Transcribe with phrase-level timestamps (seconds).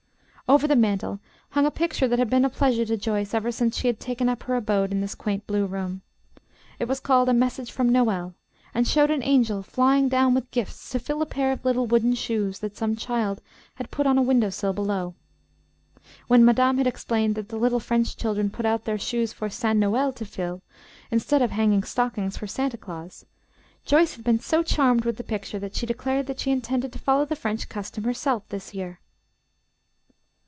[0.49, 1.21] Over the mantel
[1.51, 4.27] hung a picture that had been a pleasure to Joyce ever since she had taken
[4.27, 6.01] up her abode in this quaint blue room.
[6.77, 8.33] It was called "A Message from Noël,"
[8.73, 12.15] and showed an angel flying down with gifts to fill a pair of little wooden
[12.15, 13.41] shoes that some child
[13.75, 15.15] had put out on a window sill below.
[16.27, 19.79] When madame had explained that the little French children put out their shoes for Saint
[19.79, 20.61] Noël to fill,
[21.09, 23.25] instead of hanging stockings for Santa Claus,
[23.85, 26.99] Joyce had been so charmed with the picture that she declared that she intended to
[26.99, 28.99] follow the French custom herself, this year.